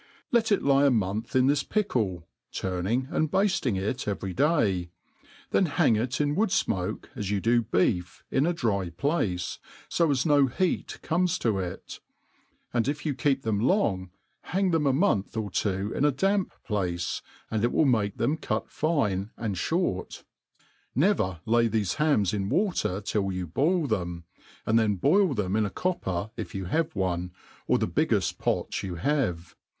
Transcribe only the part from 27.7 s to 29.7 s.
the biggeft pot you have.